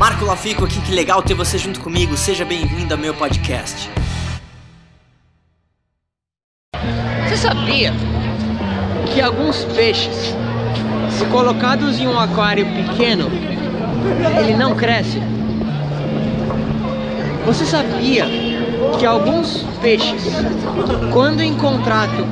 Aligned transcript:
Marco 0.00 0.24
Lafico 0.24 0.64
aqui, 0.64 0.80
que 0.80 0.94
legal 0.94 1.22
ter 1.22 1.34
você 1.34 1.58
junto 1.58 1.78
comigo. 1.78 2.16
Seja 2.16 2.42
bem-vindo 2.42 2.94
ao 2.94 2.98
meu 2.98 3.12
podcast. 3.12 3.90
Você 7.28 7.36
sabia 7.36 7.92
que 9.12 9.20
alguns 9.20 9.62
peixes, 9.64 10.34
se 11.10 11.26
colocados 11.26 12.00
em 12.00 12.08
um 12.08 12.18
aquário 12.18 12.64
pequeno, 12.64 13.30
ele 14.40 14.56
não 14.56 14.74
cresce? 14.74 15.20
Você 17.44 17.66
sabia 17.66 18.24
que 18.98 19.04
alguns 19.04 19.66
peixes, 19.82 20.32
quando 21.12 21.42
em 21.42 21.54
contato, 21.58 22.26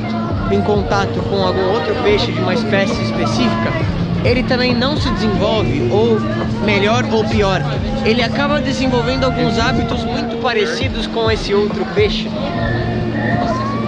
em 0.51 0.63
contato 0.63 1.21
com 1.29 1.43
algum 1.43 1.71
outro 1.75 1.95
peixe 2.03 2.33
de 2.33 2.41
uma 2.41 2.55
espécie 2.55 3.03
específica, 3.03 3.98
ele 4.25 4.43
também 4.43 4.75
não 4.75 4.97
se 4.97 5.11
desenvolve, 5.11 5.89
ou 5.91 6.19
melhor 6.65 7.05
ou 7.13 7.25
pior, 7.25 7.63
ele 8.05 8.23
acaba 8.23 8.61
desenvolvendo 8.61 9.25
alguns 9.25 9.59
hábitos 9.59 10.05
muito 10.05 10.37
parecidos 10.43 11.07
com 11.07 11.31
esse 11.31 11.55
outro 11.55 11.85
peixe. 11.95 12.29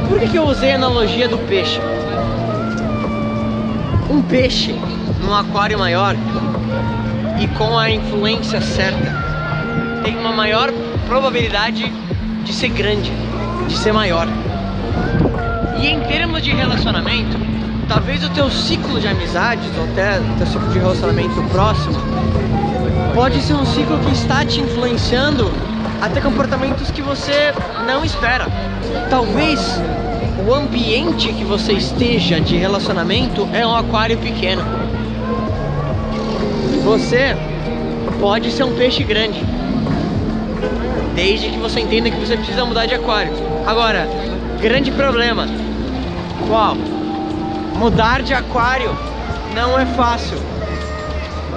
Por 0.08 0.18
que, 0.18 0.28
que 0.28 0.36
eu 0.38 0.44
usei 0.44 0.72
a 0.72 0.76
analogia 0.76 1.28
do 1.28 1.38
peixe? 1.38 1.80
Um 4.10 4.22
peixe 4.22 4.74
num 5.20 5.34
aquário 5.34 5.78
maior 5.78 6.16
e 7.40 7.46
com 7.48 7.78
a 7.78 7.90
influência 7.90 8.60
certa 8.60 9.20
tem 10.02 10.16
uma 10.16 10.32
maior 10.32 10.72
probabilidade 11.06 11.90
de 12.44 12.52
ser 12.52 12.68
grande, 12.68 13.12
de 13.68 13.76
ser 13.76 13.92
maior. 13.92 14.26
E 15.80 15.86
em 15.86 16.00
termos 16.00 16.42
de 16.42 16.50
relacionamento, 16.50 17.36
talvez 17.90 18.22
o 18.22 18.30
teu 18.30 18.48
ciclo 18.48 19.00
de 19.00 19.08
amizades, 19.08 19.66
ou 19.76 19.82
até 19.82 20.20
o 20.20 20.36
teu 20.38 20.46
ciclo 20.46 20.68
de 20.68 20.78
relacionamento 20.78 21.42
próximo, 21.50 21.96
pode 23.12 23.42
ser 23.42 23.54
um 23.54 23.66
ciclo 23.66 23.98
que 23.98 24.12
está 24.12 24.44
te 24.44 24.60
influenciando 24.60 25.50
até 26.00 26.20
comportamentos 26.20 26.88
que 26.92 27.02
você 27.02 27.52
não 27.88 28.04
espera. 28.04 28.46
Talvez 29.10 29.60
o 30.46 30.54
ambiente 30.54 31.32
que 31.32 31.42
você 31.42 31.72
esteja 31.72 32.40
de 32.40 32.56
relacionamento 32.56 33.48
é 33.52 33.66
um 33.66 33.74
aquário 33.74 34.16
pequeno. 34.18 34.62
Você 36.84 37.36
pode 38.20 38.52
ser 38.52 38.62
um 38.62 38.76
peixe 38.76 39.02
grande. 39.02 39.44
Desde 41.16 41.48
que 41.48 41.58
você 41.58 41.80
entenda 41.80 42.08
que 42.08 42.20
você 42.20 42.36
precisa 42.36 42.64
mudar 42.64 42.86
de 42.86 42.94
aquário. 42.94 43.32
Agora, 43.66 44.08
grande 44.60 44.92
problema. 44.92 45.48
Qual? 46.46 46.76
Mudar 47.74 48.22
de 48.22 48.34
aquário 48.34 48.96
não 49.54 49.78
é 49.78 49.86
fácil. 49.86 50.38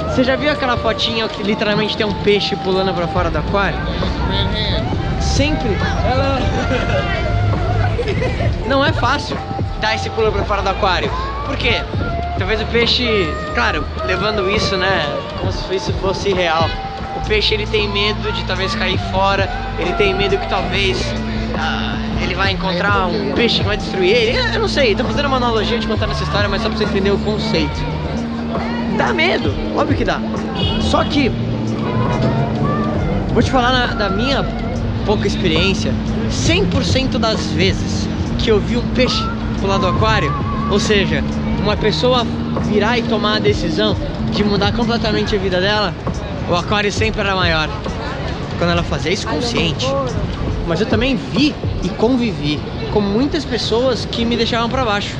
Você 0.07 0.23
já 0.23 0.35
viu 0.35 0.51
aquela 0.51 0.77
fotinha 0.77 1.27
que 1.27 1.41
literalmente 1.41 1.97
tem 1.97 2.05
um 2.05 2.13
peixe 2.21 2.55
pulando 2.55 2.93
para 2.93 3.07
fora 3.07 3.29
do 3.29 3.37
aquário? 3.37 3.79
Sempre. 5.19 5.75
Ela 6.05 6.39
não 8.67 8.85
é 8.85 8.93
fácil 8.93 9.37
dar 9.81 9.95
esse 9.95 10.09
pulo 10.11 10.31
para 10.31 10.43
fora 10.43 10.61
do 10.61 10.69
aquário. 10.69 11.11
Por 11.45 11.57
quê? 11.57 11.81
Talvez 12.37 12.61
o 12.61 12.65
peixe, 12.65 13.05
claro, 13.53 13.85
levando 14.05 14.49
isso, 14.49 14.75
né, 14.75 15.05
como 15.39 15.51
se 15.51 15.75
isso 15.75 15.93
fosse 15.93 16.33
real. 16.33 16.69
O 17.15 17.27
peixe 17.27 17.53
ele 17.53 17.65
tem 17.67 17.87
medo 17.87 18.31
de 18.31 18.43
talvez 18.45 18.73
cair 18.75 18.97
fora, 19.11 19.49
ele 19.77 19.93
tem 19.93 20.13
medo 20.13 20.37
que 20.37 20.47
talvez 20.47 20.99
ah, 21.57 21.97
ele 22.23 22.35
vai 22.35 22.53
encontrar 22.53 23.07
um 23.07 23.33
peixe 23.33 23.59
que 23.59 23.65
vai 23.65 23.77
destruir 23.77 24.11
ele. 24.11 24.37
Eu 24.53 24.59
não 24.59 24.67
sei, 24.67 24.95
tô 24.95 25.03
fazendo 25.03 25.27
uma 25.27 25.37
analogia 25.37 25.77
de 25.77 25.87
contar 25.87 26.09
essa 26.09 26.23
história, 26.23 26.47
mas 26.47 26.61
só 26.61 26.69
pra 26.69 26.77
você 26.77 26.85
entender 26.85 27.11
o 27.11 27.17
conceito. 27.19 27.79
Dá 28.97 29.13
medo, 29.13 29.53
óbvio 29.75 29.97
que 29.97 30.05
dá. 30.05 30.19
Só 30.81 31.03
que, 31.03 31.31
vou 33.33 33.41
te 33.41 33.51
falar 33.51 33.71
na, 33.71 33.87
da 33.87 34.09
minha 34.09 34.43
pouca 35.05 35.27
experiência, 35.27 35.93
100% 36.29 37.17
das 37.17 37.47
vezes 37.47 38.07
que 38.39 38.49
eu 38.49 38.59
vi 38.59 38.77
um 38.77 38.87
peixe 38.89 39.21
pular 39.59 39.77
do 39.77 39.87
aquário, 39.87 40.33
ou 40.71 40.79
seja, 40.79 41.23
uma 41.61 41.75
pessoa 41.75 42.25
virar 42.69 42.97
e 42.97 43.03
tomar 43.03 43.37
a 43.37 43.39
decisão 43.39 43.95
de 44.31 44.43
mudar 44.43 44.73
completamente 44.73 45.35
a 45.35 45.39
vida 45.39 45.59
dela, 45.59 45.93
o 46.49 46.55
aquário 46.55 46.91
sempre 46.91 47.21
era 47.21 47.35
maior. 47.35 47.69
Quando 48.57 48.71
ela 48.71 48.83
fazia 48.83 49.11
isso 49.11 49.27
consciente. 49.27 49.87
Mas 50.67 50.79
eu 50.79 50.87
também 50.87 51.15
vi 51.15 51.53
e 51.83 51.89
convivi 51.89 52.59
com 52.91 53.01
muitas 53.01 53.43
pessoas 53.43 54.05
que 54.05 54.23
me 54.23 54.35
deixavam 54.37 54.69
para 54.69 54.85
baixo. 54.85 55.15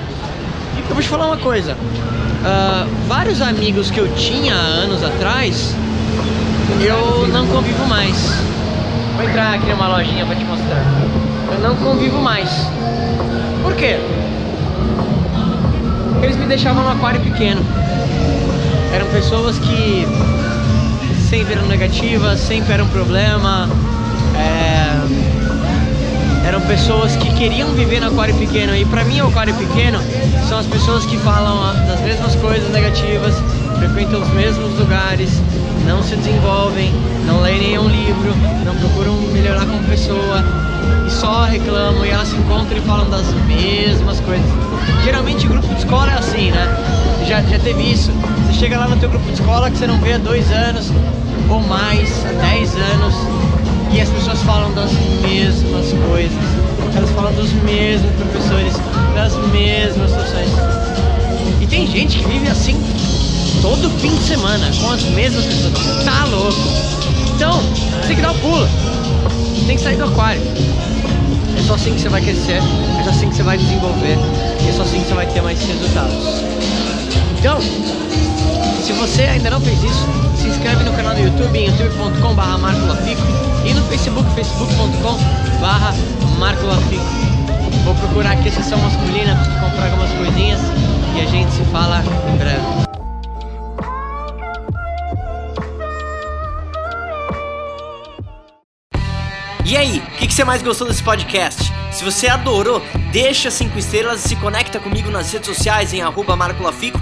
Eu 0.90 0.96
vou 0.96 1.02
te 1.02 1.10
falar 1.10 1.28
uma 1.28 1.38
coisa. 1.38 1.74
Uh, 1.74 3.08
vários 3.08 3.42
amigos 3.42 3.90
que 3.90 4.00
eu 4.00 4.14
tinha 4.16 4.54
anos 4.54 5.04
atrás, 5.04 5.76
eu 6.82 7.28
não 7.28 7.48
convivo 7.48 7.86
mais. 7.88 8.16
Vou 9.16 9.24
entrar 9.24 9.54
aqui 9.56 9.68
numa 9.70 9.88
lojinha 9.88 10.26
para 10.26 10.36
te 10.36 10.44
mostrar. 10.44 10.84
Eu 11.52 11.60
não 11.60 11.76
convivo 11.76 12.20
mais. 12.20 12.50
Por 13.62 13.76
quê? 13.76 13.98
Eles 16.22 16.36
me 16.38 16.46
deixavam 16.46 16.84
no 16.84 16.92
aquário 16.92 17.22
pequeno. 17.22 17.62
Eram 18.94 19.08
pessoas 19.08 19.58
que 19.60 20.06
sempre 21.30 21.54
eram 21.54 21.66
negativas, 21.68 22.40
sempre 22.40 22.74
era 22.74 22.84
um 22.84 22.90
problema. 22.90 23.70
É... 24.36 25.24
Eram 26.48 26.62
pessoas 26.62 27.16
que 27.16 27.34
queriam 27.34 27.70
viver 27.70 28.02
no 28.02 28.08
aquário 28.08 28.36
pequeno. 28.36 28.76
E 28.76 28.86
pra 28.86 29.04
mim, 29.06 29.22
o 29.22 29.28
aquário 29.28 29.54
pequeno 29.56 30.00
são 30.48 30.60
as 30.60 30.68
pessoas 30.68 31.06
que 31.06 31.18
falam 31.18 31.74
das 31.88 32.02
mesmas 32.02 32.36
coisas 32.36 32.70
negativas, 32.72 33.36
frequentam 33.80 34.22
os 34.22 34.30
mesmos 34.30 34.78
lugares, 34.78 35.42
não 35.86 36.04
se 36.04 36.16
desenvolvem, 36.16 36.92
não 37.26 37.42
leem 37.42 37.60
nenhum 37.60 37.88
livro, 37.88 38.34
não 38.66 38.76
procuram 38.76 39.16
melhorar 39.32 39.66
como 39.66 39.84
pessoa 39.84 40.44
e 41.08 41.10
só 41.10 41.46
reclamam 41.46 42.06
e 42.06 42.10
elas 42.10 42.28
se 42.28 42.36
encontram 42.36 42.78
e 42.78 42.82
falam 42.82 43.10
das 43.10 43.26
mesmas 43.46 44.20
coisas. 44.22 44.46
Geralmente 45.04 45.48
grupo 45.48 45.68
de 45.68 45.80
escola 45.80 46.12
é 46.12 46.18
assim, 46.18 46.52
né? 46.52 46.68
Já, 47.28 47.42
já 47.42 47.60
teve 47.60 47.82
isso. 47.82 48.12
Você 48.48 48.60
chega 48.60 48.78
lá 48.78 48.88
no 48.88 48.98
teu 48.98 49.10
grupo 49.10 49.26
de 49.26 49.34
escola 49.34 49.70
que 49.70 49.78
você 49.78 49.88
não 49.88 49.98
vê 50.00 50.14
há 50.14 50.18
dois 50.18 50.52
anos 50.52 50.92
ou 51.50 51.60
mais, 51.62 52.10
há 52.26 52.32
dez 52.42 52.76
anos, 52.76 52.83
as 54.04 54.10
pessoas 54.10 54.42
falam 54.44 54.74
das 54.74 54.92
mesmas 55.22 55.94
coisas. 56.10 56.38
Elas 56.96 57.10
falam 57.12 57.34
dos 57.34 57.52
mesmos 57.64 58.12
professores, 58.16 58.74
das 59.16 59.34
mesmas 59.52 60.12
situações. 60.12 60.50
E 61.62 61.66
tem 61.66 61.88
gente 61.88 62.20
que 62.20 62.28
vive 62.28 62.50
assim 62.50 62.76
todo 63.62 63.90
fim 64.00 64.14
de 64.14 64.24
semana 64.24 64.70
com 64.82 64.92
as 64.92 65.04
mesmas 65.04 65.46
pessoas. 65.46 66.04
Tá 66.04 66.26
louco. 66.26 66.60
Então, 67.34 67.62
você 67.62 68.08
tem 68.08 68.16
que 68.18 68.22
dar 68.22 68.32
o 68.32 68.40
pulo. 68.40 68.68
Você 69.56 69.66
tem 69.68 69.78
que 69.78 69.84
sair 69.84 69.96
do 69.96 70.04
aquário. 70.04 70.42
É 71.58 71.64
só 71.64 71.76
assim 71.76 71.94
que 71.94 72.02
você 72.02 72.10
vai 72.10 72.22
crescer, 72.22 72.60
é 73.00 73.04
só 73.04 73.10
assim 73.10 73.30
que 73.30 73.36
você 73.36 73.44
vai 73.44 73.58
desenvolver, 73.58 74.18
é 74.68 74.72
só 74.74 74.82
assim 74.82 75.00
que 75.00 75.08
você 75.08 75.14
vai 75.14 75.28
ter 75.28 75.42
mais 75.42 75.60
resultados. 75.62 76.44
Então, 77.40 77.60
você 79.08 79.24
ainda 79.24 79.50
não 79.50 79.60
fez 79.60 79.84
isso, 79.84 80.08
se 80.38 80.48
inscreve 80.48 80.86
no 80.86 80.94
canal 80.94 81.14
do 81.14 81.20
YouTube 81.20 81.60
em 81.60 81.66
youtube.com.br 81.66 83.68
e 83.68 83.74
no 83.74 83.84
Facebook, 83.90 84.34
facebook.com.br 84.34 86.40
marcolafico. 86.40 87.04
Vou 87.84 87.94
procurar 87.96 88.32
aqui 88.32 88.48
a 88.48 88.52
sessão 88.54 88.78
masculina 88.78 89.36
para 89.36 89.60
comprar 89.60 89.92
algumas 89.92 90.10
coisinhas 90.14 90.62
e 91.18 91.22
a 91.22 91.26
gente 91.26 91.52
se 91.52 91.66
fala 91.66 92.02
em 92.34 92.38
breve. 92.38 92.64
E 99.66 99.76
aí, 99.76 99.98
o 99.98 100.18
que, 100.18 100.28
que, 100.28 100.34
você 100.34 100.46
mais 100.46 100.62
gostou 100.62 100.88
desse 100.88 101.04
podcast? 101.04 101.74
Se 101.92 102.06
você 102.06 102.30
adorou, 102.30 102.82
deixa 103.12 103.52
5 103.52 103.78
estrelas 103.78 104.24
e 104.24 104.30
se 104.30 104.38
conecta 104.38 104.80
comigo 104.80 105.12
nas 105.12 105.34
redes 105.34 105.48
sociais 105.48 105.94
em 105.94 106.02
arroba 106.02 106.38
marcolafico 106.38 107.02